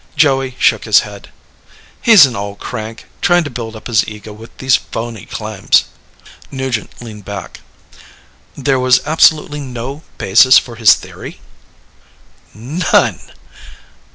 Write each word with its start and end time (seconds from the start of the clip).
Joey 0.15 0.55
shook 0.57 0.85
his 0.85 1.01
head. 1.01 1.29
"He's 2.01 2.25
an 2.25 2.35
old 2.35 2.57
crank, 2.57 3.05
trying 3.21 3.43
to 3.43 3.51
build 3.51 3.75
up 3.75 3.85
his 3.85 4.07
ego 4.07 4.33
with 4.33 4.57
these 4.57 4.75
phony 4.75 5.27
claims." 5.27 5.83
Nugent 6.49 6.99
leaned 7.03 7.23
back. 7.23 7.59
"There 8.57 8.79
was 8.79 9.01
absolutely 9.05 9.59
no 9.59 10.01
basis 10.17 10.57
for 10.57 10.75
his 10.75 10.95
theory?" 10.95 11.39
"None." 12.55 13.21